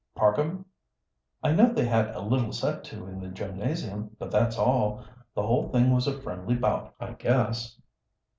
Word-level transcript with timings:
"Parkham?" 0.15 0.65
"I 1.43 1.51
know 1.51 1.71
they 1.71 1.85
had 1.85 2.07
a 2.15 2.21
little 2.21 2.51
set 2.53 2.83
to 2.85 3.05
in 3.05 3.19
the 3.19 3.27
gymnasium, 3.27 4.15
but 4.17 4.31
that's 4.31 4.57
all. 4.57 5.05
The 5.35 5.43
whole 5.43 5.69
thing 5.69 5.93
was 5.93 6.07
a 6.07 6.19
friendly 6.19 6.55
bout, 6.55 6.95
I 6.99 7.11
guess." 7.11 7.79